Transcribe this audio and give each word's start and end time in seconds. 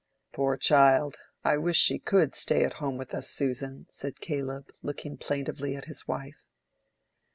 "Poor 0.33 0.57
child! 0.57 1.17
I 1.43 1.57
wish 1.57 1.77
she 1.77 1.99
could 1.99 2.33
stay 2.33 2.63
at 2.63 2.73
home 2.81 2.97
with 2.97 3.13
us, 3.13 3.29
Susan," 3.29 3.85
said 3.91 4.19
Caleb, 4.19 4.71
looking 4.81 5.15
plaintively 5.15 5.75
at 5.75 5.85
his 5.85 6.07
wife. 6.07 6.43